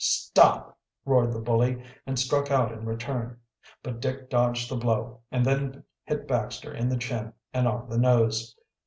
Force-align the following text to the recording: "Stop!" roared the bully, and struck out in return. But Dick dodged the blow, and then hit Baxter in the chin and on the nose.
"Stop!" 0.03 0.79
roared 1.05 1.31
the 1.31 1.39
bully, 1.39 1.83
and 2.07 2.17
struck 2.17 2.49
out 2.49 2.71
in 2.71 2.85
return. 2.85 3.37
But 3.83 3.99
Dick 3.99 4.31
dodged 4.31 4.67
the 4.71 4.75
blow, 4.75 5.19
and 5.31 5.45
then 5.45 5.83
hit 6.05 6.27
Baxter 6.27 6.73
in 6.73 6.89
the 6.89 6.97
chin 6.97 7.33
and 7.53 7.67
on 7.67 7.87
the 7.87 7.99
nose. 7.99 8.55